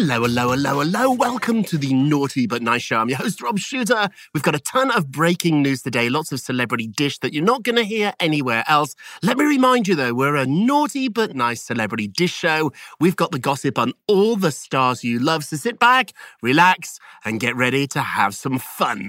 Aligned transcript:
Hello, 0.00 0.22
hello, 0.22 0.50
hello, 0.52 0.80
hello. 0.80 1.10
Welcome 1.10 1.64
to 1.64 1.76
the 1.76 1.92
Naughty 1.92 2.46
But 2.46 2.62
Nice 2.62 2.82
Show. 2.82 2.98
I'm 2.98 3.08
your 3.08 3.18
host, 3.18 3.42
Rob 3.42 3.58
Shooter. 3.58 4.08
We've 4.32 4.44
got 4.44 4.54
a 4.54 4.60
ton 4.60 4.92
of 4.92 5.10
breaking 5.10 5.60
news 5.60 5.82
today, 5.82 6.08
lots 6.08 6.30
of 6.30 6.38
celebrity 6.38 6.86
dish 6.86 7.18
that 7.18 7.34
you're 7.34 7.42
not 7.42 7.64
going 7.64 7.74
to 7.74 7.82
hear 7.82 8.12
anywhere 8.20 8.62
else. 8.68 8.94
Let 9.24 9.36
me 9.36 9.44
remind 9.44 9.88
you, 9.88 9.96
though, 9.96 10.14
we're 10.14 10.36
a 10.36 10.46
Naughty 10.46 11.08
But 11.08 11.34
Nice 11.34 11.62
celebrity 11.62 12.06
dish 12.06 12.32
show. 12.32 12.70
We've 13.00 13.16
got 13.16 13.32
the 13.32 13.40
gossip 13.40 13.76
on 13.76 13.92
all 14.06 14.36
the 14.36 14.52
stars 14.52 15.02
you 15.02 15.18
love, 15.18 15.42
so 15.42 15.56
sit 15.56 15.80
back, 15.80 16.12
relax, 16.42 17.00
and 17.24 17.40
get 17.40 17.56
ready 17.56 17.88
to 17.88 18.00
have 18.00 18.36
some 18.36 18.60
fun. 18.60 19.08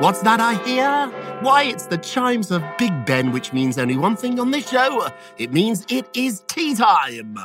What's 0.00 0.20
that 0.22 0.40
I 0.40 0.54
hear? 0.64 1.06
Why, 1.42 1.62
it's 1.62 1.86
the 1.86 1.98
chimes 1.98 2.50
of 2.50 2.64
Big 2.76 3.06
Ben, 3.06 3.30
which 3.30 3.52
means 3.52 3.78
only 3.78 3.96
one 3.96 4.16
thing 4.16 4.40
on 4.40 4.50
this 4.50 4.68
show. 4.68 5.06
It 5.38 5.52
means 5.52 5.86
it 5.88 6.08
is 6.12 6.42
tea 6.48 6.74
time. 6.74 7.38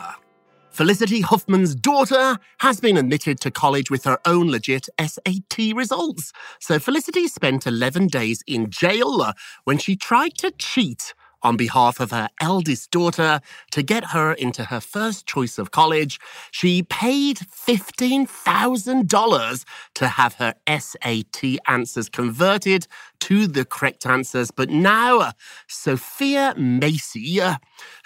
Felicity 0.76 1.22
Huffman's 1.22 1.74
daughter 1.74 2.38
has 2.60 2.82
been 2.82 2.98
admitted 2.98 3.40
to 3.40 3.50
college 3.50 3.90
with 3.90 4.04
her 4.04 4.20
own 4.26 4.52
legit 4.52 4.90
SAT 5.00 5.74
results. 5.74 6.34
So 6.60 6.80
Felicity 6.80 7.30
spent 7.30 7.66
11 7.66 8.08
days 8.08 8.44
in 8.46 8.70
jail 8.70 9.22
uh, 9.22 9.32
when 9.64 9.78
she 9.78 9.96
tried 9.96 10.38
to 10.40 10.52
cheat 10.52 11.14
on 11.46 11.56
behalf 11.56 12.00
of 12.00 12.10
her 12.12 12.28
eldest 12.42 12.90
daughter 12.90 13.40
to 13.72 13.84
get 13.84 14.06
her 14.06 14.34
into 14.34 14.64
her 14.66 14.82
first 14.82 15.28
choice 15.28 15.60
of 15.60 15.70
college. 15.70 16.20
She 16.50 16.82
paid 16.84 17.38
$15,000 17.38 19.66
to 19.94 20.08
have 20.08 20.34
her 20.34 20.56
SAT 20.68 21.60
answers 21.68 22.10
converted 22.10 22.88
to 23.20 23.46
the 23.46 23.64
correct 23.64 24.08
answers. 24.08 24.50
But 24.50 24.72
now, 24.72 25.34
Sophia 25.68 26.56
Macy, 26.58 27.40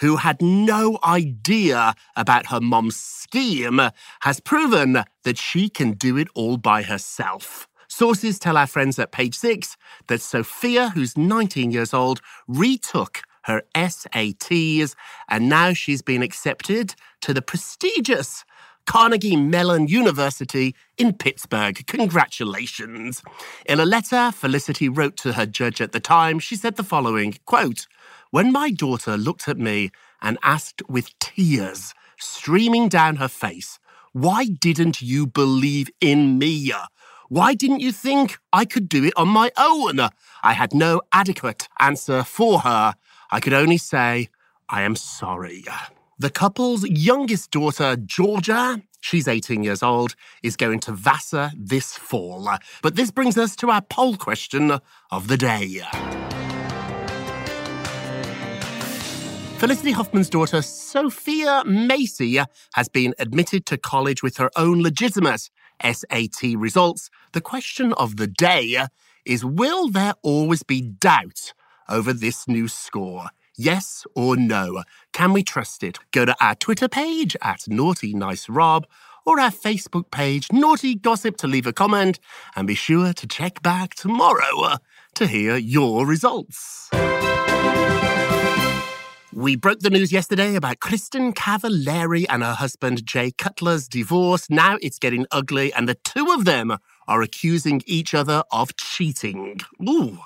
who 0.01 0.17
had 0.17 0.41
no 0.41 0.99
idea 1.03 1.93
about 2.17 2.47
her 2.47 2.59
mom's 2.59 2.97
scheme, 2.97 3.79
has 4.19 4.41
proven 4.41 5.05
that 5.23 5.37
she 5.37 5.69
can 5.69 5.93
do 5.93 6.17
it 6.17 6.27
all 6.35 6.57
by 6.57 6.81
herself. 6.83 7.69
Sources 7.87 8.37
tell 8.37 8.57
our 8.57 8.67
friends 8.67 8.99
at 8.99 9.11
page 9.11 9.35
six 9.35 9.75
that 10.07 10.21
Sophia, 10.21 10.89
who's 10.89 11.17
19 11.17 11.71
years 11.71 11.93
old, 11.93 12.21
retook 12.47 13.21
her 13.43 13.63
SATs 13.75 14.95
and 15.27 15.49
now 15.49 15.73
she's 15.73 16.01
been 16.01 16.21
accepted 16.21 16.95
to 17.21 17.33
the 17.33 17.41
prestigious 17.41 18.45
Carnegie 18.85 19.35
Mellon 19.35 19.87
University 19.87 20.75
in 20.97 21.13
Pittsburgh. 21.13 21.85
Congratulations. 21.85 23.21
In 23.67 23.79
a 23.79 23.85
letter 23.85 24.31
Felicity 24.31 24.89
wrote 24.89 25.15
to 25.17 25.33
her 25.33 25.45
judge 25.45 25.79
at 25.79 25.91
the 25.91 25.99
time, 25.99 26.39
she 26.39 26.55
said 26.55 26.75
the 26.75 26.83
following 26.83 27.35
quote, 27.45 27.85
When 28.31 28.51
my 28.51 28.71
daughter 28.71 29.15
looked 29.15 29.47
at 29.47 29.59
me 29.59 29.91
and 30.23 30.39
asked 30.41 30.81
with 30.89 31.17
tears 31.19 31.93
streaming 32.17 32.89
down 32.89 33.17
her 33.17 33.27
face, 33.27 33.77
Why 34.11 34.45
didn't 34.45 35.03
you 35.03 35.27
believe 35.27 35.89
in 36.01 36.39
me? 36.39 36.73
Why 37.27 37.53
didn't 37.53 37.81
you 37.81 37.91
think 37.91 38.39
I 38.51 38.65
could 38.65 38.89
do 38.89 39.03
it 39.03 39.13
on 39.15 39.27
my 39.27 39.51
own? 39.55 39.99
I 40.41 40.53
had 40.53 40.73
no 40.73 41.03
adequate 41.13 41.67
answer 41.79 42.23
for 42.23 42.61
her. 42.61 42.95
I 43.31 43.39
could 43.39 43.53
only 43.53 43.77
say, 43.77 44.29
I 44.69 44.81
am 44.81 44.95
sorry. 44.95 45.63
The 46.17 46.31
couple's 46.31 46.83
youngest 46.89 47.51
daughter, 47.51 47.95
Georgia, 47.95 48.81
she's 49.01 49.27
18 49.27 49.63
years 49.63 49.83
old, 49.83 50.15
is 50.41 50.55
going 50.55 50.79
to 50.81 50.91
Vassar 50.91 51.51
this 51.55 51.95
fall. 51.95 52.49
But 52.81 52.95
this 52.95 53.11
brings 53.11 53.37
us 53.37 53.55
to 53.57 53.69
our 53.69 53.81
poll 53.81 54.17
question 54.17 54.79
of 55.11 55.27
the 55.27 55.37
day. 55.37 55.81
Felicity 59.59 59.91
Huffman's 59.91 60.29
daughter, 60.29 60.63
Sophia 60.63 61.63
Macy, 61.65 62.39
has 62.73 62.89
been 62.89 63.13
admitted 63.19 63.65
to 63.67 63.77
college 63.77 64.23
with 64.23 64.37
her 64.37 64.49
own 64.55 64.81
legitimate 64.81 65.49
SAT 65.83 66.55
results. 66.55 67.11
The 67.33 67.41
question 67.41 67.93
of 67.93 68.17
the 68.17 68.27
day 68.27 68.85
is 69.25 69.45
Will 69.45 69.89
there 69.89 70.15
always 70.23 70.63
be 70.63 70.81
doubt 70.81 71.53
over 71.89 72.13
this 72.13 72.47
new 72.47 72.67
score? 72.67 73.29
Yes 73.57 74.05
or 74.15 74.37
no? 74.37 74.83
Can 75.11 75.33
we 75.33 75.43
trust 75.43 75.83
it? 75.83 75.99
Go 76.11 76.23
to 76.25 76.35
our 76.39 76.55
Twitter 76.55 76.87
page 76.87 77.35
at 77.41 77.67
Naughty 77.67 78.13
Nice 78.13 78.47
Rob 78.47 78.87
or 79.25 79.39
our 79.39 79.51
Facebook 79.51 80.11
page, 80.11 80.47
Naughty 80.51 80.95
Gossip, 80.95 81.35
to 81.37 81.47
leave 81.47 81.67
a 81.67 81.73
comment. 81.73 82.19
And 82.55 82.67
be 82.67 82.75
sure 82.75 83.11
to 83.13 83.27
check 83.27 83.61
back 83.61 83.95
tomorrow 83.95 84.77
to 85.15 85.27
hear 85.27 85.57
your 85.57 86.05
results. 86.05 86.89
We 89.33 89.55
broke 89.55 89.79
the 89.79 89.89
news 89.89 90.11
yesterday 90.11 90.55
about 90.55 90.79
Kristin 90.79 91.33
Cavallari 91.33 92.25
and 92.29 92.43
her 92.43 92.53
husband 92.53 93.05
Jay 93.05 93.31
Cutler's 93.31 93.87
divorce. 93.87 94.49
Now 94.49 94.77
it's 94.81 94.99
getting 94.99 95.27
ugly, 95.31 95.71
and 95.73 95.87
the 95.87 95.95
two 95.95 96.31
of 96.31 96.45
them 96.45 96.77
are 97.07 97.21
accusing 97.21 97.81
each 97.85 98.13
other 98.13 98.43
of 98.51 98.75
cheating. 98.75 99.59
Ooh. 99.87 100.17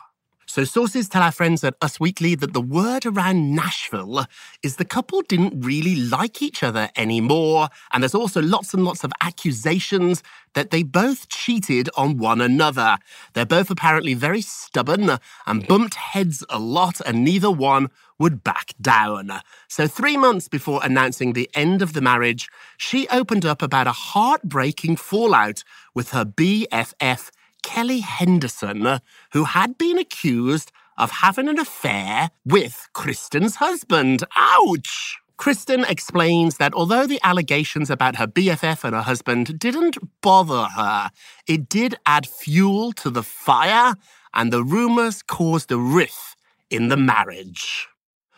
So, 0.53 0.65
sources 0.65 1.09
tell 1.09 1.23
our 1.23 1.31
friends 1.31 1.63
at 1.63 1.73
Us 1.81 1.99
Weekly 1.99 2.35
that 2.35 2.53
the 2.53 2.61
word 2.61 3.07
around 3.07 3.55
Nashville 3.55 4.27
is 4.61 4.75
the 4.75 4.85
couple 4.85 5.23
didn't 5.23 5.65
really 5.65 5.95
like 5.95 6.43
each 6.43 6.61
other 6.61 6.91
anymore. 6.95 7.69
And 7.91 8.03
there's 8.03 8.13
also 8.13 8.39
lots 8.39 8.71
and 8.71 8.85
lots 8.85 9.03
of 9.03 9.11
accusations 9.19 10.21
that 10.53 10.69
they 10.69 10.83
both 10.83 11.27
cheated 11.27 11.89
on 11.97 12.19
one 12.19 12.39
another. 12.39 12.99
They're 13.33 13.47
both 13.47 13.71
apparently 13.71 14.13
very 14.13 14.41
stubborn 14.41 15.17
and 15.47 15.63
mm. 15.63 15.67
bumped 15.67 15.95
heads 15.95 16.43
a 16.51 16.59
lot, 16.59 17.01
and 17.03 17.23
neither 17.23 17.49
one 17.49 17.89
would 18.19 18.43
back 18.43 18.75
down. 18.79 19.31
So, 19.67 19.87
three 19.87 20.17
months 20.17 20.47
before 20.47 20.81
announcing 20.83 21.33
the 21.33 21.49
end 21.55 21.81
of 21.81 21.93
the 21.93 22.01
marriage, 22.01 22.47
she 22.77 23.07
opened 23.07 23.43
up 23.43 23.63
about 23.63 23.87
a 23.87 23.91
heartbreaking 23.91 24.97
fallout 24.97 25.63
with 25.95 26.11
her 26.11 26.23
BFF. 26.23 27.31
Kelly 27.63 28.01
Henderson, 28.01 28.85
uh, 28.85 28.99
who 29.31 29.45
had 29.45 29.77
been 29.77 29.97
accused 29.97 30.71
of 30.97 31.09
having 31.09 31.47
an 31.47 31.57
affair 31.57 32.29
with 32.45 32.87
Kristin's 32.93 33.55
husband. 33.55 34.23
Ouch! 34.35 35.17
Kristin 35.39 35.89
explains 35.89 36.57
that 36.57 36.73
although 36.73 37.07
the 37.07 37.19
allegations 37.23 37.89
about 37.89 38.17
her 38.17 38.27
BFF 38.27 38.83
and 38.83 38.95
her 38.95 39.01
husband 39.01 39.57
didn't 39.59 39.97
bother 40.21 40.65
her, 40.65 41.09
it 41.47 41.67
did 41.67 41.95
add 42.05 42.27
fuel 42.27 42.93
to 42.93 43.09
the 43.09 43.23
fire, 43.23 43.95
and 44.33 44.53
the 44.53 44.63
rumors 44.63 45.23
caused 45.23 45.71
a 45.71 45.77
rift 45.77 46.37
in 46.69 46.89
the 46.89 46.97
marriage. 46.97 47.87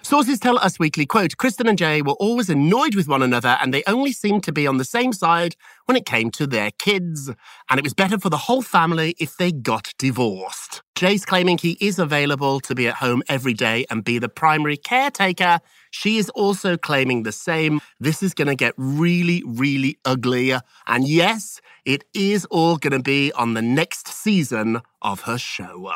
Sources 0.06 0.40
tell 0.40 0.60
Us 0.60 0.78
Weekly, 0.78 1.08
quote, 1.08 1.36
Kristin 1.36 1.68
and 1.68 1.80
Jay 1.80 2.04
were 2.04 2.14
always 2.14 2.48
annoyed 2.48 2.94
with 2.94 3.08
one 3.08 3.24
another 3.24 3.58
and 3.60 3.74
they 3.74 3.82
only 3.88 4.12
seemed 4.12 4.44
to 4.44 4.52
be 4.52 4.68
on 4.68 4.78
the 4.78 4.86
same 4.86 5.12
side 5.12 5.56
when 5.86 5.98
it 5.98 6.06
came 6.06 6.30
to 6.30 6.46
their 6.46 6.70
kids. 6.78 7.32
And 7.72 7.80
it 7.80 7.84
was 7.84 7.96
better 7.96 8.20
for 8.20 8.30
the 8.30 8.38
whole 8.38 8.62
family 8.62 9.16
if 9.20 9.36
they 9.36 9.52
got 9.52 9.96
divorced. 9.98 10.84
Jay's 10.94 11.26
claiming 11.26 11.58
he 11.58 11.76
is 11.82 11.98
available 11.98 12.60
to 12.60 12.76
be 12.76 12.88
at 12.88 12.94
home 12.94 13.24
every 13.28 13.56
day 13.56 13.88
and 13.90 14.04
be 14.04 14.20
the 14.20 14.30
primary 14.30 14.78
caretaker. 14.78 15.58
She 15.90 16.20
is 16.20 16.30
also 16.30 16.78
claiming 16.78 17.24
the 17.24 17.32
same. 17.32 17.82
This 18.00 18.22
is 18.22 18.36
going 18.36 18.50
to 18.50 18.56
get 18.56 18.76
really, 18.78 19.42
really 19.44 19.98
ugly. 20.06 20.54
And 20.86 21.08
yes, 21.08 21.62
it 21.84 22.04
is 22.14 22.46
all 22.52 22.78
going 22.78 22.94
to 22.94 23.00
be 23.00 23.32
on 23.32 23.56
the 23.56 23.64
next 23.64 24.10
season 24.10 24.82
of 25.02 25.22
her 25.22 25.40
show. 25.40 25.92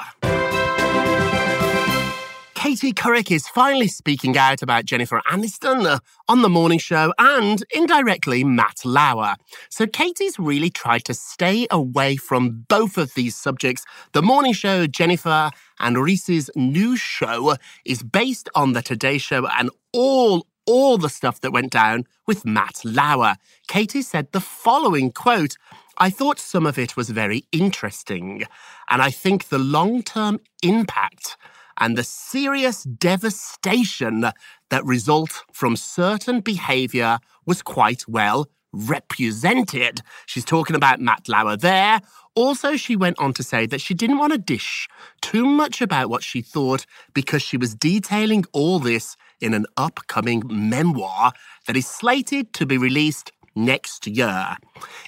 Katie 2.60 2.92
Couric 2.92 3.32
is 3.32 3.48
finally 3.48 3.88
speaking 3.88 4.38
out 4.38 4.62
about 4.62 4.84
Jennifer 4.84 5.22
Aniston 5.32 5.98
on 6.28 6.42
the 6.42 6.50
morning 6.50 6.78
show 6.78 7.14
and 7.18 7.64
indirectly 7.74 8.44
Matt 8.44 8.84
Lauer. 8.84 9.36
So 9.70 9.88
Katie's 9.88 10.38
really 10.38 10.70
tried 10.70 11.06
to 11.06 11.14
stay 11.14 11.68
away 11.72 12.18
from 12.18 12.66
both 12.68 12.98
of 12.98 13.14
these 13.14 13.34
subjects. 13.34 13.86
The 14.12 14.22
morning 14.22 14.52
show, 14.52 14.88
Jennifer 14.88 15.52
and 15.80 15.98
Reese's 16.00 16.50
new 16.54 16.98
show 16.98 17.56
is 17.86 18.04
based 18.04 18.50
on 18.56 18.74
the 18.74 18.82
Today 18.82 19.20
Show 19.20 19.48
and 19.48 19.70
all 19.94 20.46
all 20.66 20.98
the 20.98 21.10
stuff 21.10 21.40
that 21.40 21.54
went 21.54 21.72
down 21.72 22.04
with 22.28 22.44
Matt 22.44 22.82
Lauer. 22.84 23.36
Katie 23.70 24.02
said 24.02 24.34
the 24.34 24.42
following 24.42 25.14
quote, 25.14 25.56
I 25.98 26.10
thought 26.10 26.40
some 26.40 26.66
of 26.66 26.78
it 26.78 26.98
was 26.98 27.10
very 27.10 27.46
interesting, 27.54 28.44
and 28.90 29.02
I 29.02 29.12
think 29.12 29.48
the 29.48 29.58
long-term 29.60 30.42
impact 30.62 31.38
and 31.80 31.98
the 31.98 32.04
serious 32.04 32.84
devastation 32.84 34.31
that 34.70 34.86
result 34.86 35.44
from 35.52 35.76
certain 35.76 36.42
behavior 36.42 37.20
was 37.46 37.62
quite 37.62 38.08
well 38.08 38.48
represented. 38.72 40.02
She's 40.26 40.46
talking 40.46 40.76
about 40.76 41.00
Matt 41.00 41.28
Lauer 41.28 41.58
there. 41.58 42.02
Also, 42.36 42.78
she 42.78 42.96
went 42.96 43.18
on 43.20 43.34
to 43.34 43.44
say 43.44 43.66
that 43.66 43.81
she 43.81 43.94
didn't 43.94 44.20
want 44.20 44.31
to 44.34 44.38
dish 44.38 44.88
too 45.22 45.46
much 45.46 45.81
about 45.81 46.10
what 46.10 46.24
she 46.24 46.42
thought 46.42 46.86
because 47.14 47.42
she 47.42 47.58
was 47.58 47.76
detailing 47.76 48.46
all 48.54 48.80
this 48.80 49.18
in 49.42 49.54
an 49.54 49.66
upcoming 49.78 50.44
memoir 50.48 51.31
that 51.66 51.76
is 51.76 51.88
slated 51.88 52.54
to 52.54 52.66
be 52.66 52.78
released 52.78 53.31
next 53.66 54.08
year. 54.08 54.58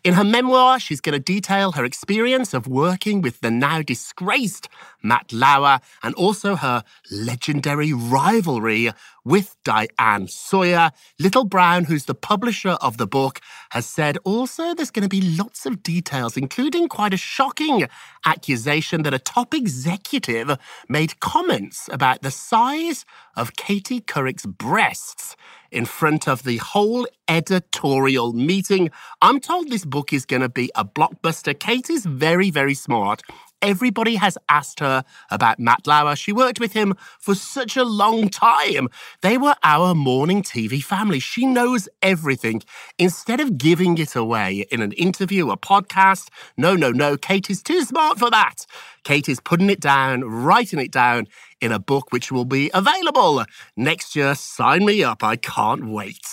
In 0.03 0.13
her 0.13 0.23
memoir, 0.23 0.79
she's 0.79 1.01
going 1.01 1.13
to 1.13 1.19
detail 1.19 1.71
her 1.73 1.85
experience 1.85 2.53
of 2.53 2.67
working 2.67 3.21
with 3.21 3.41
the 3.41 3.51
now 3.51 3.81
disgraced 3.81 4.69
Matt 5.01 5.31
Lauer 5.31 5.79
and 6.03 6.13
also 6.15 6.55
her 6.55 6.83
legendary 7.09 7.93
rivalry 7.93 8.91
with 9.23 9.55
Diane 9.63 10.27
Sawyer. 10.27 10.91
Little 11.19 11.45
Brown, 11.45 11.85
who's 11.85 12.05
the 12.05 12.15
publisher 12.15 12.77
of 12.81 12.97
the 12.97 13.07
book, 13.07 13.39
has 13.71 13.85
said 13.85 14.17
also 14.23 14.73
there's 14.73 14.91
going 14.91 15.03
to 15.03 15.09
be 15.09 15.21
lots 15.21 15.65
of 15.65 15.83
details, 15.83 16.37
including 16.37 16.87
quite 16.87 17.13
a 17.13 17.17
shocking 17.17 17.87
accusation 18.25 19.03
that 19.03 19.13
a 19.13 19.19
top 19.19 19.53
executive 19.53 20.57
made 20.89 21.19
comments 21.19 21.89
about 21.91 22.21
the 22.21 22.31
size 22.31 23.05
of 23.35 23.55
Katie 23.55 24.01
Couric's 24.01 24.45
breasts 24.45 25.35
in 25.71 25.85
front 25.85 26.27
of 26.27 26.43
the 26.43 26.57
whole 26.57 27.07
editorial 27.27 28.33
meeting. 28.33 28.89
I'm 29.21 29.39
told 29.39 29.69
this 29.69 29.85
book 29.85 30.11
is 30.11 30.25
going 30.25 30.41
to 30.41 30.49
be 30.49 30.69
a 30.75 30.83
blockbuster. 30.83 31.57
Katie's 31.57 32.05
very, 32.05 32.51
very 32.51 32.73
smart. 32.73 33.21
Everybody 33.61 34.15
has 34.15 34.37
asked 34.49 34.79
her 34.79 35.03
about 35.29 35.59
Matt 35.59 35.85
Lauer. 35.85 36.15
She 36.15 36.31
worked 36.31 36.59
with 36.59 36.73
him 36.73 36.95
for 37.19 37.35
such 37.35 37.77
a 37.77 37.83
long 37.83 38.29
time. 38.29 38.87
They 39.21 39.37
were 39.37 39.55
our 39.63 39.93
morning 39.93 40.41
TV 40.41 40.83
family. 40.83 41.19
She 41.19 41.45
knows 41.45 41.87
everything. 42.01 42.63
Instead 42.97 43.39
of 43.39 43.57
giving 43.57 43.97
it 43.97 44.15
away 44.15 44.65
in 44.71 44.81
an 44.81 44.93
interview, 44.93 45.51
a 45.51 45.57
podcast, 45.57 46.29
no, 46.57 46.75
no, 46.75 46.91
no, 46.91 47.17
Katie's 47.17 47.61
too 47.61 47.83
smart 47.83 48.17
for 48.17 48.29
that. 48.31 48.65
Katie's 49.03 49.39
putting 49.39 49.69
it 49.69 49.79
down, 49.79 50.21
writing 50.21 50.79
it 50.79 50.91
down 50.91 51.27
in 51.59 51.71
a 51.71 51.79
book 51.79 52.11
which 52.11 52.31
will 52.31 52.45
be 52.45 52.71
available 52.73 53.45
next 53.75 54.15
year. 54.15 54.35
Sign 54.35 54.85
me 54.85 55.03
up. 55.03 55.23
I 55.23 55.35
can't 55.35 55.87
wait. 55.87 56.27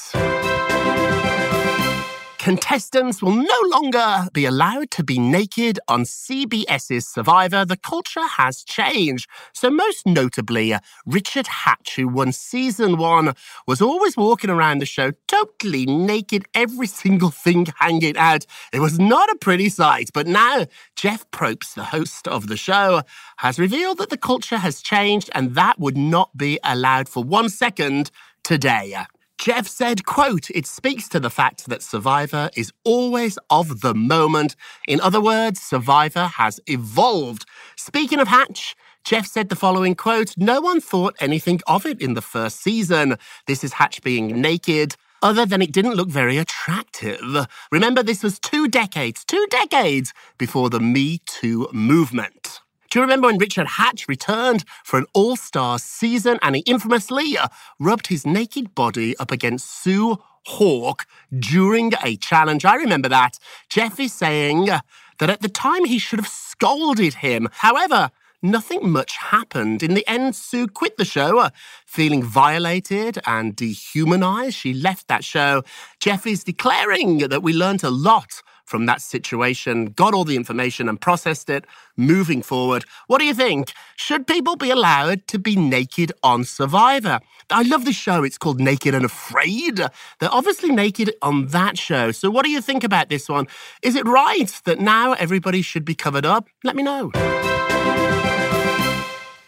Contestants 2.38 3.20
will 3.20 3.34
no 3.34 3.60
longer 3.66 4.28
be 4.32 4.44
allowed 4.44 4.92
to 4.92 5.02
be 5.02 5.18
naked 5.18 5.80
on 5.88 6.04
CBS's 6.04 7.06
Survivor. 7.06 7.64
The 7.64 7.76
culture 7.76 8.26
has 8.26 8.62
changed. 8.62 9.28
So, 9.52 9.70
most 9.70 10.06
notably, 10.06 10.74
Richard 11.04 11.48
Hatch, 11.48 11.96
who 11.96 12.06
won 12.06 12.30
season 12.30 12.96
one, 12.96 13.34
was 13.66 13.82
always 13.82 14.16
walking 14.16 14.50
around 14.50 14.78
the 14.78 14.86
show 14.86 15.10
totally 15.26 15.84
naked, 15.84 16.46
every 16.54 16.86
single 17.02 17.30
thing 17.30 17.66
hanging 17.80 18.16
out. 18.16 18.46
It 18.72 18.80
was 18.80 19.00
not 19.00 19.28
a 19.30 19.36
pretty 19.36 19.68
sight. 19.68 20.10
But 20.14 20.28
now, 20.28 20.66
Jeff 20.94 21.28
Probst, 21.32 21.74
the 21.74 21.84
host 21.84 22.28
of 22.28 22.46
the 22.46 22.56
show, 22.56 23.02
has 23.38 23.58
revealed 23.58 23.98
that 23.98 24.10
the 24.10 24.16
culture 24.16 24.58
has 24.58 24.80
changed 24.80 25.28
and 25.34 25.56
that 25.56 25.80
would 25.80 25.96
not 25.96 26.36
be 26.36 26.60
allowed 26.62 27.08
for 27.08 27.24
one 27.24 27.48
second 27.48 28.12
today. 28.44 28.94
Jeff 29.38 29.68
said, 29.68 30.04
quote, 30.04 30.50
it 30.50 30.66
speaks 30.66 31.08
to 31.08 31.20
the 31.20 31.30
fact 31.30 31.66
that 31.66 31.80
Survivor 31.82 32.50
is 32.56 32.72
always 32.84 33.38
of 33.50 33.82
the 33.82 33.94
moment. 33.94 34.56
In 34.88 35.00
other 35.00 35.20
words, 35.20 35.60
Survivor 35.60 36.26
has 36.26 36.58
evolved. 36.66 37.46
Speaking 37.76 38.18
of 38.18 38.26
Hatch, 38.26 38.74
Jeff 39.04 39.26
said 39.26 39.48
the 39.48 39.56
following 39.56 39.94
quote, 39.94 40.34
no 40.36 40.60
one 40.60 40.80
thought 40.80 41.14
anything 41.20 41.60
of 41.68 41.86
it 41.86 42.02
in 42.02 42.14
the 42.14 42.20
first 42.20 42.60
season. 42.60 43.16
This 43.46 43.62
is 43.62 43.74
Hatch 43.74 44.02
being 44.02 44.40
naked. 44.40 44.96
Other 45.22 45.46
than 45.46 45.62
it 45.62 45.72
didn't 45.72 45.94
look 45.94 46.08
very 46.08 46.36
attractive. 46.36 47.46
Remember, 47.70 48.02
this 48.02 48.24
was 48.24 48.40
two 48.40 48.68
decades, 48.68 49.24
two 49.24 49.46
decades 49.50 50.12
before 50.36 50.68
the 50.68 50.80
Me 50.80 51.20
Too 51.26 51.68
movement. 51.72 52.60
Do 52.90 52.98
you 52.98 53.02
remember 53.02 53.26
when 53.26 53.36
Richard 53.36 53.66
Hatch 53.66 54.08
returned 54.08 54.64
for 54.82 54.98
an 54.98 55.04
all 55.12 55.36
star 55.36 55.78
season 55.78 56.38
and 56.40 56.56
he 56.56 56.62
infamously 56.62 57.36
uh, 57.36 57.48
rubbed 57.78 58.06
his 58.06 58.24
naked 58.24 58.74
body 58.74 59.14
up 59.18 59.30
against 59.30 59.82
Sue 59.82 60.16
Hawk 60.46 61.06
during 61.38 61.92
a 62.02 62.16
challenge? 62.16 62.64
I 62.64 62.76
remember 62.76 63.10
that. 63.10 63.38
Jeff 63.68 64.00
is 64.00 64.14
saying 64.14 64.70
uh, 64.70 64.80
that 65.18 65.28
at 65.28 65.42
the 65.42 65.50
time 65.50 65.84
he 65.84 65.98
should 65.98 66.18
have 66.18 66.28
scolded 66.28 67.14
him. 67.14 67.50
However, 67.52 68.10
nothing 68.40 68.90
much 68.90 69.18
happened. 69.18 69.82
In 69.82 69.92
the 69.92 70.08
end, 70.08 70.34
Sue 70.34 70.66
quit 70.66 70.96
the 70.96 71.04
show, 71.04 71.38
uh, 71.38 71.50
feeling 71.84 72.22
violated 72.22 73.18
and 73.26 73.54
dehumanized. 73.54 74.56
She 74.56 74.72
left 74.72 75.08
that 75.08 75.24
show. 75.24 75.62
Jeff 76.00 76.26
is 76.26 76.42
declaring 76.42 77.18
that 77.18 77.42
we 77.42 77.52
learned 77.52 77.84
a 77.84 77.90
lot 77.90 78.40
from 78.68 78.84
that 78.86 79.00
situation, 79.00 79.86
got 79.86 80.12
all 80.12 80.24
the 80.24 80.36
information 80.36 80.88
and 80.88 81.00
processed 81.00 81.48
it 81.48 81.64
moving 81.96 82.42
forward. 82.42 82.84
What 83.06 83.18
do 83.18 83.24
you 83.24 83.32
think? 83.32 83.72
Should 83.96 84.26
people 84.26 84.56
be 84.56 84.70
allowed 84.70 85.26
to 85.28 85.38
be 85.38 85.56
naked 85.56 86.12
on 86.22 86.44
Survivor? 86.44 87.20
I 87.50 87.62
love 87.62 87.86
this 87.86 87.96
show. 87.96 88.24
It's 88.24 88.36
called 88.36 88.60
Naked 88.60 88.94
and 88.94 89.06
Afraid. 89.06 89.78
They're 90.20 90.34
obviously 90.34 90.70
naked 90.70 91.14
on 91.22 91.46
that 91.46 91.78
show. 91.78 92.12
So, 92.12 92.30
what 92.30 92.44
do 92.44 92.50
you 92.50 92.60
think 92.60 92.84
about 92.84 93.08
this 93.08 93.26
one? 93.26 93.46
Is 93.82 93.96
it 93.96 94.06
right 94.06 94.60
that 94.64 94.80
now 94.80 95.14
everybody 95.14 95.62
should 95.62 95.86
be 95.86 95.94
covered 95.94 96.26
up? 96.26 96.46
Let 96.62 96.76
me 96.76 96.82
know. 96.82 97.10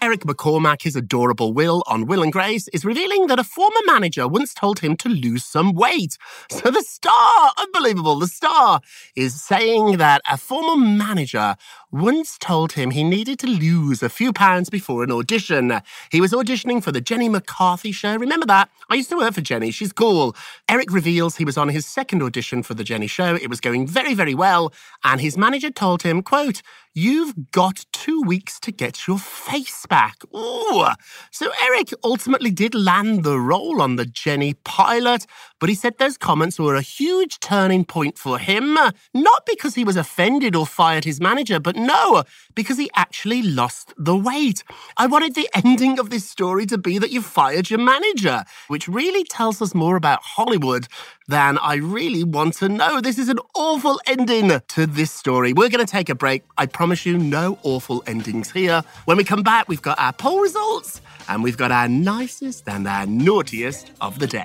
Eric 0.03 0.21
McCormack, 0.21 0.83
his 0.83 0.97
adorable 0.97 1.53
Will 1.53 1.83
on 1.87 2.07
Will 2.07 2.23
and 2.23 2.33
Grace, 2.33 2.69
is 2.69 2.87
revealing 2.87 3.27
that 3.27 3.39
a 3.39 3.45
former 3.45 3.81
manager 3.85 4.27
once 4.27 4.55
told 4.55 4.81
him 4.81 4.97
to 4.97 5.11
lose 5.11 5.45
some 5.45 5.73
weight. 5.75 6.17
So 6.51 6.71
the 6.71 6.83
star, 6.83 7.53
unbelievable, 7.57 8.19
the 8.19 8.27
star 8.27 8.81
is 9.17 9.41
saying 9.43 9.97
that 9.97 10.21
a 10.31 10.37
former 10.37 10.77
manager 10.85 11.57
once 11.91 12.37
told 12.39 12.73
him 12.73 12.91
he 12.91 13.03
needed 13.03 13.39
to 13.41 13.47
lose 13.47 14.03
a 14.03 14.09
few 14.11 14.33
pounds 14.33 14.69
before 14.69 15.03
an 15.03 15.11
audition. 15.11 15.81
He 16.11 16.21
was 16.21 16.33
auditioning 16.33 16.83
for 16.83 16.93
the 16.93 17.01
Jenny 17.01 17.29
McCarthy 17.29 17.93
show. 17.93 18.17
Remember 18.17 18.47
that? 18.47 18.69
I 18.91 18.97
used 18.97 19.09
to 19.11 19.17
work 19.17 19.35
for 19.35 19.41
Jenny. 19.41 19.71
She's 19.71 19.93
cool. 19.93 20.37
Eric 20.69 20.93
reveals 20.93 21.37
he 21.37 21.45
was 21.45 21.57
on 21.57 21.71
his 21.71 21.87
second 21.87 22.23
audition 22.23 22.63
for 22.63 22.75
the 22.75 22.85
Jenny 22.85 23.07
show. 23.07 23.35
It 23.37 23.49
was 23.49 23.61
going 23.61 23.87
very, 23.87 24.15
very 24.15 24.35
well. 24.35 24.73
And 25.03 25.21
his 25.21 25.39
manager 25.39 25.71
told 25.71 26.03
him, 26.03 26.23
quote, 26.23 26.63
You've 26.93 27.53
got 27.53 27.85
two 27.93 28.21
weeks 28.21 28.59
to 28.61 28.73
get 28.73 29.07
your 29.07 29.19
face 29.19 29.87
back. 29.87 30.17
Ooh. 30.35 30.87
So 31.31 31.53
Eric 31.63 31.91
ultimately 32.03 32.51
did 32.51 32.75
land 32.75 33.23
the 33.23 33.39
role 33.39 33.81
on 33.81 33.95
the 33.95 34.05
Jenny 34.05 34.55
pilot, 34.55 35.25
but 35.61 35.69
he 35.69 35.77
said 35.77 35.99
those 35.99 36.19
comments 36.19 36.59
were 36.59 36.75
a 36.75 36.83
huge 36.83 37.39
turning 37.39 37.85
point 37.85 38.19
for 38.19 38.41
him. 38.41 38.77
Not 39.15 39.47
because 39.47 39.77
he 39.77 39.85
was 39.85 39.97
offended 39.97 40.57
or 40.57 40.67
fired 40.67 41.05
his 41.05 41.21
manager, 41.21 41.61
but 41.61 41.77
no, 41.77 42.25
because 42.57 42.77
he 42.77 42.91
actually 42.97 43.43
lost 43.43 43.95
the 43.97 44.17
weight. 44.17 44.65
I 44.97 45.07
wanted 45.07 45.37
the 45.37 45.49
ending 45.65 46.01
of 46.01 46.11
this 46.11 46.29
story 46.29 46.67
to 46.67 46.77
be 46.77 46.99
that 46.99 47.13
you 47.13 47.23
fired 47.23 47.71
your 47.71 47.79
manager, 47.79 48.43
which 48.67 48.89
really 48.89 49.23
tells 49.23 49.63
us 49.63 49.77
more 49.77 49.95
about 49.95 50.23
Hollywood 50.23 50.89
than 51.31 51.59
I 51.59 51.77
really 51.77 52.25
want 52.25 52.55
to 52.55 52.69
know. 52.69 53.01
This 53.01 53.19
is 53.19 53.29
an 53.29 53.39
awful 53.55 54.01
ending 54.07 54.61
to 54.69 54.87
this 54.87 55.13
story. 55.13 55.53
We're 55.53 55.69
going 55.69 55.85
to 55.85 55.91
take 55.91 56.09
a 56.09 56.15
break. 56.15 56.43
I 56.59 56.67
promise 56.67 57.07
you, 57.07 57.17
no 57.17 57.59
awful 57.63 58.03
endings 58.07 58.51
here. 58.51 58.83
When 59.05 59.17
we 59.17 59.25
come 59.25 59.43
back, 59.43 59.69
we've 59.69 59.81
got 59.81 59.99
our 59.99 60.13
poll 60.13 60.41
results 60.41 61.01
and 61.29 61.45
we've 61.45 61.57
got 61.57 61.71
our 61.71 61.89
nicest 61.89 62.69
and 62.69 62.87
our 62.87 63.07
naughtiest 63.07 63.93
of 64.01 64.19
the 64.19 64.27
day. 64.27 64.45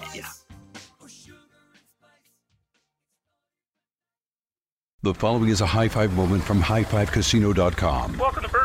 The 5.01 5.13
following 5.13 5.49
is 5.49 5.61
a 5.61 5.67
high 5.67 5.87
five 5.87 6.13
moment 6.13 6.43
from 6.43 6.61
highfivecasino.com. 6.61 8.17
Welcome 8.17 8.43
to 8.43 8.49
Burger 8.49 8.64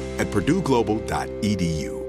at 0.19 0.27
purdueglobal.edu. 0.27 2.00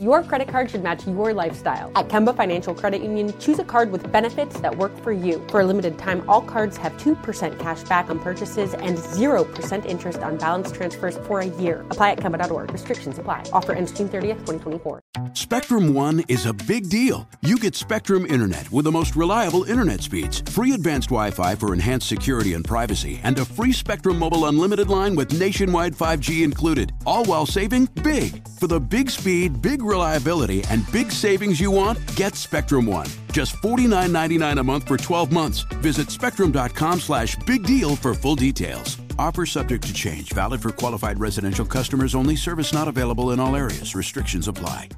Your 0.00 0.22
credit 0.22 0.48
card 0.48 0.70
should 0.70 0.82
match 0.82 1.06
your 1.06 1.34
lifestyle. 1.34 1.92
At 1.94 2.08
Kemba 2.08 2.34
Financial 2.34 2.74
Credit 2.74 3.02
Union, 3.02 3.38
choose 3.38 3.58
a 3.58 3.64
card 3.64 3.92
with 3.92 4.10
benefits 4.10 4.58
that 4.60 4.74
work 4.74 4.98
for 5.02 5.12
you. 5.12 5.46
For 5.48 5.60
a 5.60 5.66
limited 5.66 5.98
time, 5.98 6.24
all 6.26 6.40
cards 6.40 6.78
have 6.78 6.94
2% 6.94 7.58
cash 7.58 7.82
back 7.82 8.08
on 8.08 8.18
purchases 8.18 8.72
and 8.72 8.96
0% 8.96 9.84
interest 9.84 10.20
on 10.20 10.38
balance 10.38 10.72
transfers 10.72 11.18
for 11.26 11.40
a 11.40 11.44
year. 11.44 11.82
Apply 11.90 12.12
at 12.12 12.18
Kemba.org. 12.18 12.72
Restrictions 12.72 13.18
apply. 13.18 13.44
Offer 13.52 13.74
ends 13.74 13.92
June 13.92 14.08
30th, 14.08 14.38
2024. 14.46 15.02
Spectrum 15.34 15.92
One 15.92 16.24
is 16.28 16.46
a 16.46 16.54
big 16.54 16.88
deal. 16.88 17.28
You 17.42 17.58
get 17.58 17.74
Spectrum 17.74 18.24
Internet 18.24 18.72
with 18.72 18.86
the 18.86 18.92
most 18.92 19.16
reliable 19.16 19.64
internet 19.64 20.00
speeds, 20.00 20.40
free 20.50 20.72
advanced 20.72 21.10
Wi 21.10 21.30
Fi 21.30 21.54
for 21.56 21.74
enhanced 21.74 22.08
security 22.08 22.54
and 22.54 22.64
privacy, 22.64 23.20
and 23.22 23.38
a 23.38 23.44
free 23.44 23.72
Spectrum 23.72 24.18
Mobile 24.18 24.46
Unlimited 24.46 24.88
line 24.88 25.14
with 25.14 25.38
nationwide 25.38 25.94
5G 25.94 26.42
included, 26.42 26.92
all 27.04 27.26
while 27.26 27.44
saving 27.44 27.84
big. 28.02 28.48
For 28.58 28.66
the 28.66 28.80
big 28.80 29.10
speed, 29.10 29.60
big 29.60 29.82
reliability, 29.90 30.64
and 30.70 30.90
big 30.92 31.12
savings 31.12 31.60
you 31.60 31.70
want, 31.70 31.98
get 32.16 32.34
Spectrum 32.34 32.86
One. 32.86 33.06
Just 33.32 33.56
$49.99 33.56 34.58
a 34.58 34.62
month 34.62 34.86
for 34.86 34.96
12 34.96 35.32
months. 35.32 35.60
Visit 35.82 36.10
spectrum.com 36.10 37.00
slash 37.00 37.36
big 37.46 37.64
deal 37.64 37.96
for 37.96 38.14
full 38.14 38.36
details. 38.36 38.96
Offer 39.18 39.44
subject 39.44 39.84
to 39.84 39.92
change, 39.92 40.32
valid 40.32 40.62
for 40.62 40.72
qualified 40.72 41.20
residential 41.20 41.66
customers 41.66 42.14
only, 42.14 42.36
service 42.36 42.72
not 42.72 42.88
available 42.88 43.32
in 43.32 43.40
all 43.40 43.54
areas. 43.54 43.94
Restrictions 43.94 44.48
apply. 44.48 44.88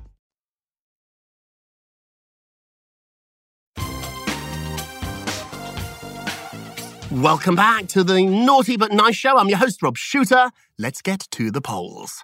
Welcome 7.12 7.56
back 7.56 7.88
to 7.88 8.02
the 8.04 8.22
Naughty 8.25 8.78
But 8.78 8.90
Nice 8.90 9.16
Show. 9.16 9.37
I'm 9.37 9.50
your 9.50 9.58
host, 9.58 9.82
Rob 9.82 9.99
Shooter. 9.99 10.50
Let's 10.78 11.02
get 11.02 11.28
to 11.32 11.50
the 11.50 11.61
polls. 11.61 12.22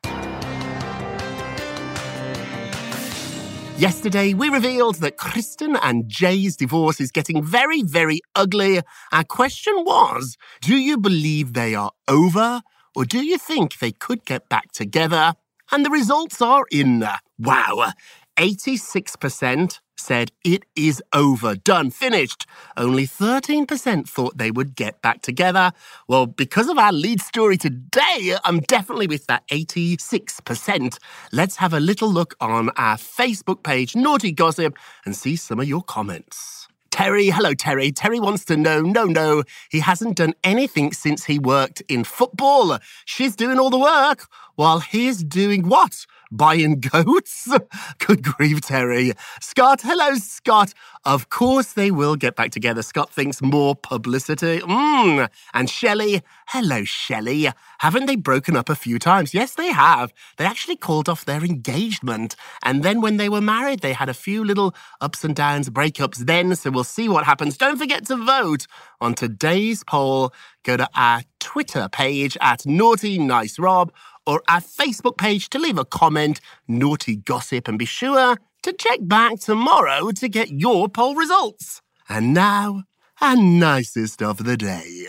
Yesterday, 3.78 4.34
we 4.34 4.48
revealed 4.48 4.96
that 4.96 5.18
Kristin 5.18 5.78
and 5.80 6.08
Jay's 6.08 6.56
divorce 6.56 7.00
is 7.00 7.12
getting 7.12 7.44
very, 7.44 7.82
very 7.82 8.20
ugly. 8.34 8.80
Our 9.12 9.22
question 9.22 9.72
was 9.84 10.36
Do 10.60 10.76
you 10.76 10.98
believe 10.98 11.52
they 11.52 11.76
are 11.76 11.92
over, 12.08 12.62
or 12.96 13.04
do 13.04 13.24
you 13.24 13.38
think 13.38 13.78
they 13.78 13.92
could 13.92 14.24
get 14.24 14.48
back 14.48 14.72
together? 14.72 15.34
And 15.70 15.86
the 15.86 15.90
results 15.90 16.42
are 16.42 16.64
in. 16.72 17.06
Wow. 17.38 17.92
86% 18.38 19.80
said 19.96 20.30
it 20.44 20.64
is 20.76 21.02
over, 21.12 21.56
done, 21.56 21.90
finished. 21.90 22.46
Only 22.76 23.04
13% 23.04 24.08
thought 24.08 24.38
they 24.38 24.52
would 24.52 24.76
get 24.76 25.02
back 25.02 25.22
together. 25.22 25.72
Well, 26.06 26.26
because 26.26 26.68
of 26.68 26.78
our 26.78 26.92
lead 26.92 27.20
story 27.20 27.56
today, 27.56 28.36
I'm 28.44 28.60
definitely 28.60 29.08
with 29.08 29.26
that 29.26 29.46
86%. 29.48 30.98
Let's 31.32 31.56
have 31.56 31.74
a 31.74 31.80
little 31.80 32.12
look 32.12 32.36
on 32.40 32.70
our 32.76 32.96
Facebook 32.96 33.64
page, 33.64 33.96
Naughty 33.96 34.30
Gossip, 34.30 34.78
and 35.04 35.16
see 35.16 35.34
some 35.34 35.58
of 35.58 35.68
your 35.68 35.82
comments. 35.82 36.68
Terry, 36.92 37.30
hello 37.30 37.54
Terry. 37.54 37.92
Terry 37.92 38.20
wants 38.20 38.44
to 38.46 38.56
know, 38.56 38.80
no, 38.80 39.04
no, 39.04 39.42
he 39.70 39.80
hasn't 39.80 40.16
done 40.16 40.34
anything 40.42 40.92
since 40.92 41.24
he 41.24 41.38
worked 41.38 41.80
in 41.88 42.04
football. 42.04 42.78
She's 43.04 43.36
doing 43.36 43.58
all 43.58 43.70
the 43.70 43.78
work 43.78 44.26
while 44.58 44.80
he's 44.80 45.22
doing 45.22 45.68
what? 45.68 46.04
Buying 46.32 46.80
goats? 46.80 47.48
Good 47.98 48.24
grief, 48.24 48.60
Terry. 48.60 49.12
Scott, 49.40 49.82
hello, 49.82 50.16
Scott. 50.16 50.74
Of 51.04 51.30
course 51.30 51.74
they 51.74 51.92
will 51.92 52.16
get 52.16 52.34
back 52.34 52.50
together. 52.50 52.82
Scott 52.82 53.08
thinks 53.12 53.40
more 53.40 53.76
publicity. 53.76 54.58
Mmm. 54.58 55.28
And 55.54 55.70
Shelley, 55.70 56.22
hello, 56.48 56.82
Shelley. 56.82 57.48
Haven't 57.78 58.06
they 58.06 58.16
broken 58.16 58.56
up 58.56 58.68
a 58.68 58.74
few 58.74 58.98
times? 58.98 59.32
Yes, 59.32 59.54
they 59.54 59.68
have. 59.68 60.12
They 60.38 60.44
actually 60.44 60.76
called 60.76 61.08
off 61.08 61.24
their 61.24 61.44
engagement. 61.44 62.34
And 62.64 62.82
then 62.82 63.00
when 63.00 63.16
they 63.16 63.28
were 63.28 63.40
married, 63.40 63.78
they 63.78 63.92
had 63.92 64.08
a 64.08 64.14
few 64.14 64.44
little 64.44 64.74
ups 65.00 65.22
and 65.22 65.36
downs, 65.36 65.70
breakups 65.70 66.26
then. 66.26 66.56
So 66.56 66.72
we'll 66.72 66.82
see 66.82 67.08
what 67.08 67.24
happens. 67.24 67.56
Don't 67.56 67.78
forget 67.78 68.06
to 68.06 68.16
vote 68.16 68.66
on 69.00 69.14
today's 69.14 69.84
poll. 69.84 70.32
Go 70.64 70.76
to 70.76 70.88
our 70.96 71.22
Twitter 71.38 71.88
page 71.90 72.36
at 72.40 72.66
Naughty 72.66 73.18
Nice 73.18 73.58
Rob 73.58 73.92
or 74.28 74.42
our 74.46 74.60
Facebook 74.60 75.16
page 75.16 75.48
to 75.48 75.58
leave 75.58 75.78
a 75.78 75.84
comment, 75.86 76.38
naughty 76.68 77.16
gossip, 77.16 77.66
and 77.66 77.78
be 77.78 77.86
sure 77.86 78.36
to 78.62 78.72
check 78.74 78.98
back 79.02 79.40
tomorrow 79.40 80.10
to 80.10 80.28
get 80.28 80.50
your 80.50 80.88
poll 80.88 81.14
results. 81.14 81.80
And 82.10 82.34
now, 82.34 82.84
and 83.20 83.58
nicest 83.58 84.22
of 84.22 84.44
the 84.44 84.56
day. 84.56 85.06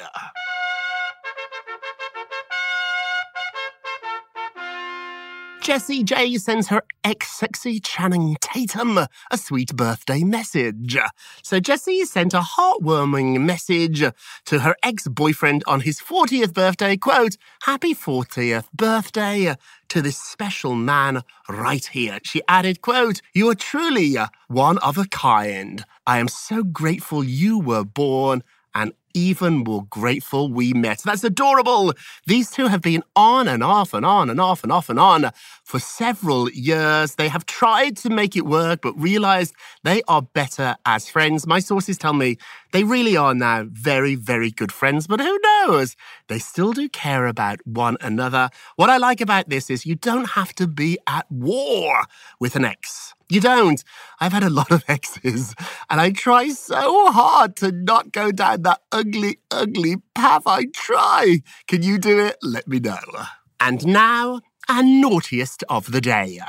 Jessie 5.70 6.04
J 6.04 6.36
sends 6.40 6.70
her 6.70 6.82
ex 7.04 7.30
sexy 7.30 7.80
Channing 7.80 8.38
Tatum 8.42 8.98
a 8.98 9.38
sweet 9.38 9.76
birthday 9.76 10.24
message. 10.24 10.98
So 11.44 11.60
Jessie 11.60 12.06
sent 12.06 12.34
a 12.34 12.40
heartwarming 12.40 13.42
message 13.42 14.04
to 14.46 14.60
her 14.62 14.76
ex 14.82 15.08
boyfriend 15.08 15.64
on 15.68 15.82
his 15.82 16.00
40th 16.00 16.56
birthday. 16.56 16.98
Quote, 16.98 17.38
Happy 17.62 17.94
40th 17.94 18.66
birthday 18.74 19.54
to 19.90 20.02
this 20.02 20.18
special 20.18 20.74
man 20.74 21.22
right 21.48 21.86
here. 21.86 22.18
She 22.24 22.42
added, 22.48 22.82
quote, 22.82 23.22
You 23.36 23.48
are 23.52 23.56
truly 23.56 24.18
one 24.48 24.80
of 24.80 24.98
a 24.98 25.06
kind. 25.06 25.86
I 26.08 26.18
am 26.18 26.30
so 26.30 26.64
grateful 26.64 27.24
you 27.24 27.60
were 27.60 27.84
born 27.84 28.42
and 28.74 28.94
even 29.14 29.58
more 29.58 29.86
grateful 29.90 30.52
we 30.52 30.74
met. 30.74 31.02
That's 31.04 31.24
adorable. 31.24 31.94
These 32.28 32.52
two 32.52 32.68
have 32.68 32.82
been 32.82 33.04
on 33.16 33.48
and 33.48 33.64
off 33.64 33.94
and 33.94 34.06
on 34.06 34.30
and 34.30 34.40
off 34.40 34.64
and 34.64 34.72
off 34.72 34.90
and 34.90 35.00
on 35.00 35.32
for 35.70 35.80
several 35.80 36.50
years. 36.50 37.14
They 37.14 37.28
have 37.28 37.46
tried 37.46 37.96
to 37.98 38.10
make 38.10 38.36
it 38.36 38.46
work, 38.48 38.82
but 38.82 39.00
realized 39.00 39.54
they 39.84 40.02
are 40.08 40.24
better 40.24 40.76
as 40.88 41.08
friends. 41.08 41.46
My 41.46 41.60
sources 41.60 41.96
tell 42.00 42.14
me 42.14 42.38
they 42.72 42.84
really 42.84 43.16
are 43.16 43.36
now 43.36 43.66
very, 43.70 44.16
very 44.16 44.50
good 44.50 44.72
friends, 44.72 45.06
but 45.06 45.20
who 45.20 45.40
knows? 45.44 45.96
They 46.28 46.40
still 46.40 46.74
do 46.74 46.90
care 46.90 47.28
about 47.28 47.60
one 47.68 47.98
another. 48.02 48.50
What 48.78 48.90
I 48.90 48.98
like 48.98 49.22
about 49.22 49.50
this 49.50 49.70
is 49.70 49.86
you 49.86 49.94
don't 49.94 50.30
have 50.30 50.54
to 50.56 50.66
be 50.68 50.98
at 51.06 51.32
war 51.32 52.02
with 52.40 52.56
an 52.56 52.66
ex. 52.66 53.14
You 53.30 53.40
don't. 53.40 53.84
I've 54.20 54.34
had 54.34 54.44
a 54.44 54.50
lot 54.50 54.72
of 54.72 54.84
exes, 54.88 55.54
and 55.88 56.02
I 56.02 56.10
try 56.10 56.50
so 56.50 57.12
hard 57.12 57.56
to 57.58 57.72
not 57.72 58.12
go 58.12 58.32
down 58.32 58.64
that 58.64 58.82
ugly, 58.92 59.38
ugly 59.52 59.98
path. 60.16 60.48
I 60.48 60.66
try. 60.74 61.44
Can 61.68 61.84
you 61.84 62.00
do 62.00 62.18
it? 62.26 62.38
Let 62.42 62.68
me 62.68 62.80
know. 62.80 62.98
And 63.60 63.86
now, 63.86 64.40
our 64.70 64.84
naughtiest 64.84 65.64
of 65.68 65.92
the 65.92 66.00
day. 66.00 66.40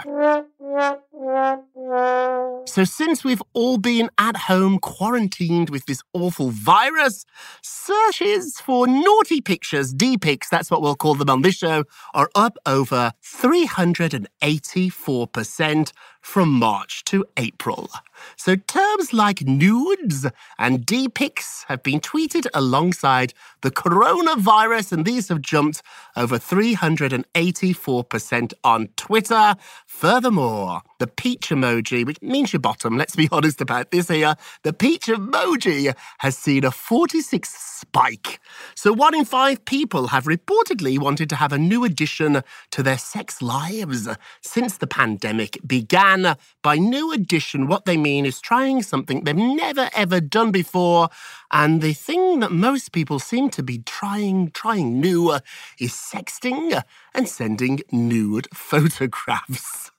So, 2.67 2.85
since 2.85 3.25
we've 3.25 3.43
all 3.53 3.79
been 3.79 4.11
at 4.17 4.37
home 4.37 4.79
quarantined 4.79 5.69
with 5.69 5.87
this 5.87 6.05
awful 6.13 6.51
virus, 6.51 7.27
searches 7.63 8.61
for 8.61 8.87
naughty 8.87 9.41
pictures, 9.41 9.93
D 9.93 10.17
pics, 10.17 10.49
that's 10.49 10.71
what 10.71 10.83
we'll 10.83 10.95
call 10.95 11.17
them 11.17 11.29
on 11.29 11.43
this 11.43 11.57
show, 11.57 11.83
are 12.15 12.31
up 12.37 12.59
over 12.65 13.11
384% 13.25 15.93
from 16.21 16.53
March 16.53 17.03
to 17.05 17.25
April. 17.37 17.89
So, 18.37 18.57
terms 18.57 19.13
like 19.13 19.43
nudes 19.43 20.27
and 20.59 20.85
D 20.87 21.09
pics 21.09 21.65
have 21.69 21.83
been 21.83 22.01
tweeted 22.01 22.47
alongside 22.55 23.35
the 23.63 23.71
coronavirus, 23.71 24.93
and 24.93 25.05
these 25.05 25.29
have 25.29 25.41
jumped 25.41 25.83
over 26.17 26.39
384% 26.39 28.53
on 28.63 28.89
Twitter. 28.97 29.57
Furthermore, 29.87 30.83
the 31.01 31.07
peach 31.09 31.49
emoji, 31.49 32.07
which 32.07 32.21
means 32.23 32.53
your 32.53 32.61
bottom, 32.61 32.97
let's 32.97 33.17
be 33.17 33.29
honest 33.33 33.61
about 33.61 33.91
this 33.91 34.09
here, 34.09 34.37
the 34.63 34.73
peach 34.73 35.07
emoji 35.07 35.93
has 36.19 36.37
seen 36.37 36.63
a 36.65 36.71
46 36.71 37.49
spike. 37.49 38.39
So, 38.77 38.93
one 38.93 39.17
in 39.17 39.25
five 39.25 39.65
people 39.65 40.09
have 40.09 40.25
reportedly 40.25 40.99
wanted 40.99 41.29
to 41.31 41.37
have 41.37 41.53
a 41.53 41.59
new 41.59 41.85
addition 41.85 42.43
to 42.71 42.83
their 42.83 42.99
sex 42.99 43.43
lives 43.43 44.09
since 44.43 44.77
the 44.77 44.87
pandemic 44.87 45.59
began. 45.67 46.37
By 46.63 46.77
new 46.77 47.13
addition, 47.13 47.67
what 47.67 47.87
they 47.87 47.97
mean 47.97 48.27
is 48.27 48.41
trying 48.41 48.83
something 48.83 49.25
they've 49.25 49.35
never 49.35 49.89
ever 49.97 50.21
done 50.21 50.53
before. 50.53 51.09
And 51.51 51.81
the 51.81 51.95
thing 51.95 52.41
that 52.41 52.53
most 52.53 52.93
people 52.93 53.19
seem 53.19 53.49
to 53.51 53.63
be 53.63 53.79
trying, 53.79 54.51
trying 54.51 55.01
new, 55.01 55.33
is 55.79 55.93
sexting 55.93 56.83
and 57.15 57.27
sending 57.27 57.81
nude 57.91 58.49
photographs. 58.55 59.90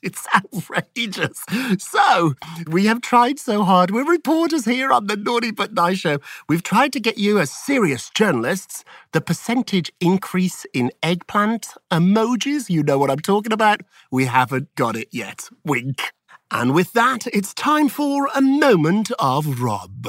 It's 0.02 0.26
outrageous. 0.34 1.44
So, 1.78 2.34
we 2.66 2.86
have 2.86 3.02
tried 3.02 3.38
so 3.38 3.64
hard. 3.64 3.90
We're 3.90 4.10
reporters 4.10 4.64
here 4.64 4.92
on 4.92 5.08
the 5.08 5.16
Naughty 5.16 5.50
But 5.50 5.74
Nice 5.74 5.98
show. 5.98 6.18
We've 6.48 6.62
tried 6.62 6.94
to 6.94 7.00
get 7.00 7.18
you, 7.18 7.38
as 7.38 7.50
serious 7.52 8.08
journalists, 8.10 8.82
the 9.12 9.20
percentage 9.20 9.92
increase 10.00 10.64
in 10.72 10.90
eggplant 11.02 11.68
emojis. 11.90 12.70
You 12.70 12.82
know 12.82 12.98
what 12.98 13.10
I'm 13.10 13.18
talking 13.18 13.52
about. 13.52 13.82
We 14.10 14.24
haven't 14.24 14.74
got 14.74 14.96
it 14.96 15.08
yet. 15.10 15.50
Wink. 15.66 16.12
And 16.50 16.74
with 16.74 16.94
that, 16.94 17.26
it's 17.26 17.52
time 17.52 17.88
for 17.90 18.26
a 18.34 18.40
moment 18.40 19.10
of 19.18 19.60
Rob. 19.60 20.08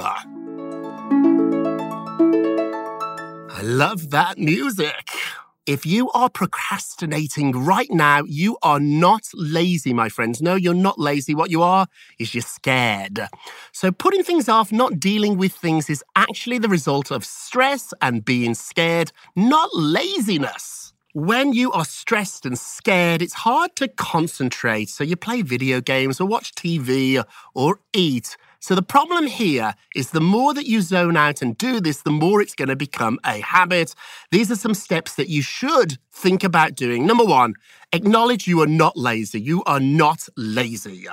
I 3.54 3.62
love 3.62 4.12
that 4.12 4.38
music. 4.38 5.06
If 5.68 5.86
you 5.86 6.10
are 6.12 6.28
procrastinating 6.28 7.52
right 7.52 7.90
now, 7.92 8.24
you 8.26 8.58
are 8.64 8.80
not 8.80 9.28
lazy, 9.36 9.94
my 9.94 10.10
friends. 10.10 10.42
No, 10.42 10.56
you're 10.56 10.74
not 10.74 10.98
lazy. 10.98 11.36
What 11.36 11.52
you 11.52 11.62
are 11.62 11.86
is 12.18 12.34
you're 12.34 12.42
scared. 12.42 13.20
So, 13.72 13.92
putting 13.92 14.24
things 14.24 14.50
off, 14.50 14.72
not 14.72 15.00
dealing 15.00 15.38
with 15.38 15.54
things, 15.54 15.88
is 15.88 16.04
actually 16.16 16.58
the 16.58 16.68
result 16.68 17.12
of 17.12 17.24
stress 17.24 17.94
and 18.02 18.26
being 18.26 18.56
scared, 18.56 19.12
not 19.36 19.70
laziness. 19.76 20.94
When 21.14 21.54
you 21.54 21.72
are 21.74 21.86
stressed 21.86 22.44
and 22.46 22.58
scared, 22.58 23.22
it's 23.22 23.34
hard 23.34 23.76
to 23.76 23.88
concentrate. 23.88 24.90
So, 24.90 25.04
you 25.04 25.16
play 25.16 25.44
video 25.44 25.80
games 25.80 26.20
or 26.20 26.26
watch 26.26 26.56
TV 26.56 27.24
or 27.54 27.82
eat. 27.94 28.36
So 28.62 28.76
the 28.76 28.84
problem 28.84 29.26
here 29.26 29.74
is 29.96 30.12
the 30.12 30.22
more 30.22 30.54
that 30.54 30.68
you 30.68 30.82
zone 30.82 31.18
out 31.18 31.42
and 31.42 31.58
do 31.58 31.80
this, 31.80 32.04
the 32.04 32.12
more 32.12 32.42
it's 32.42 32.54
going 32.54 32.70
to 32.70 32.76
become 32.76 33.18
a 33.26 33.40
habit. 33.40 33.96
These 34.30 34.52
are 34.52 34.56
some 34.56 34.76
steps 34.76 35.16
that 35.16 35.30
you 35.30 35.42
should 35.42 35.98
think 36.12 36.44
about 36.44 36.76
doing. 36.76 37.08
Number 37.08 37.26
one, 37.26 37.56
acknowledge 37.92 38.48
you 38.48 38.62
are 38.62 38.68
not 38.68 38.96
lazy. 38.96 39.42
You 39.42 39.64
are 39.64 39.80
not 39.80 40.30
lazy. 40.38 41.08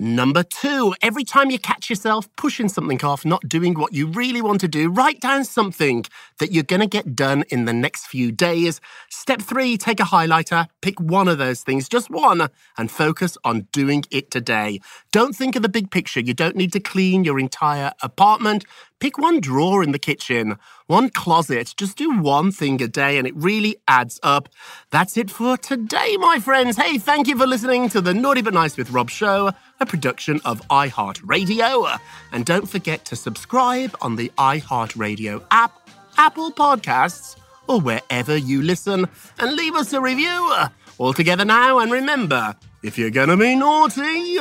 Number 0.00 0.44
two, 0.44 0.94
every 1.02 1.24
time 1.24 1.50
you 1.50 1.58
catch 1.58 1.90
yourself 1.90 2.28
pushing 2.36 2.68
something 2.68 3.04
off, 3.04 3.24
not 3.24 3.48
doing 3.48 3.74
what 3.74 3.92
you 3.92 4.06
really 4.06 4.40
want 4.40 4.60
to 4.60 4.68
do, 4.68 4.90
write 4.90 5.20
down 5.20 5.44
something 5.44 6.04
that 6.38 6.52
you're 6.52 6.62
going 6.62 6.80
to 6.80 6.86
get 6.86 7.16
done 7.16 7.44
in 7.48 7.64
the 7.64 7.72
next 7.72 8.06
few 8.06 8.30
days. 8.30 8.80
Step 9.10 9.42
three, 9.42 9.76
take 9.76 9.98
a 9.98 10.04
highlighter, 10.04 10.68
pick 10.82 11.00
one 11.00 11.26
of 11.26 11.38
those 11.38 11.62
things, 11.62 11.88
just 11.88 12.10
one, 12.10 12.48
and 12.76 12.90
focus 12.90 13.36
on 13.44 13.66
doing 13.72 14.04
it 14.12 14.30
today. 14.30 14.80
Don't 15.10 15.34
think 15.34 15.56
of 15.56 15.62
the 15.62 15.68
big 15.68 15.90
picture. 15.90 16.20
You 16.20 16.34
don't 16.34 16.54
need 16.54 16.72
to 16.74 16.80
clean 16.80 17.24
your 17.24 17.40
entire 17.40 17.92
apartment. 18.00 18.64
Pick 19.00 19.16
one 19.16 19.40
drawer 19.40 19.84
in 19.84 19.92
the 19.92 19.98
kitchen, 19.98 20.56
one 20.88 21.08
closet. 21.08 21.72
Just 21.76 21.96
do 21.96 22.20
one 22.20 22.50
thing 22.50 22.82
a 22.82 22.88
day 22.88 23.16
and 23.16 23.28
it 23.28 23.36
really 23.36 23.76
adds 23.86 24.18
up. 24.24 24.48
That's 24.90 25.16
it 25.16 25.30
for 25.30 25.56
today, 25.56 26.16
my 26.18 26.40
friends. 26.40 26.76
Hey, 26.76 26.98
thank 26.98 27.28
you 27.28 27.38
for 27.38 27.46
listening 27.46 27.88
to 27.90 28.00
the 28.00 28.12
Naughty 28.12 28.42
But 28.42 28.54
Nice 28.54 28.76
with 28.76 28.90
Rob 28.90 29.08
show, 29.08 29.52
a 29.80 29.86
production 29.86 30.40
of 30.44 30.60
iHeartRadio. 30.68 31.98
And 32.32 32.44
don't 32.44 32.68
forget 32.68 33.04
to 33.06 33.16
subscribe 33.16 33.96
on 34.00 34.16
the 34.16 34.30
iHeartRadio 34.38 35.44
app, 35.50 35.88
Apple 36.16 36.52
Podcasts, 36.52 37.36
or 37.66 37.80
wherever 37.80 38.36
you 38.36 38.62
listen, 38.62 39.08
and 39.38 39.56
leave 39.56 39.74
us 39.74 39.92
a 39.92 40.00
review. 40.00 40.54
All 40.98 41.12
together 41.12 41.44
now, 41.44 41.78
and 41.78 41.92
remember, 41.92 42.56
if 42.82 42.98
you're 42.98 43.10
gonna 43.10 43.36
be 43.36 43.54
naughty, 43.54 44.38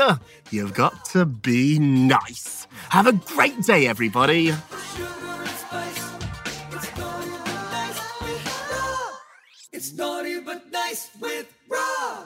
you've 0.50 0.74
got 0.74 1.06
to 1.06 1.26
be 1.26 1.78
nice. 1.80 2.68
Have 2.90 3.08
a 3.08 3.14
great 3.14 3.62
day, 3.62 3.88
everybody. 3.88 4.54
It's 9.72 9.94
naughty 9.94 10.40
but 10.40 10.72
nice 10.72 11.10
with 11.20 11.54
Rob. 11.70 12.26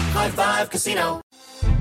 High 0.13 0.31
Five 0.31 0.69
Casino. 0.69 1.21